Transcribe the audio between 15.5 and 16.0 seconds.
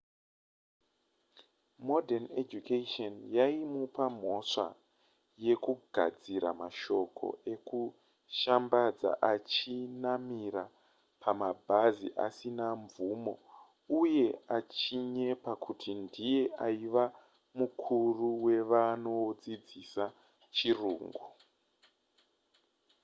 kuti